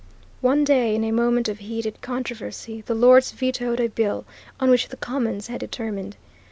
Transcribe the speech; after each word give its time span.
One 0.41 0.63
day 0.63 0.95
in 0.95 1.03
a 1.03 1.11
moment 1.11 1.47
of 1.47 1.59
heated 1.59 2.01
controversy 2.01 2.81
the 2.87 2.95
Lords 2.95 3.31
vetoed 3.31 3.79
a 3.79 3.87
bill 3.87 4.25
on 4.59 4.71
which 4.71 4.87
the 4.87 4.97
Commons 4.97 5.45
had 5.45 5.59
determined. 5.59 6.17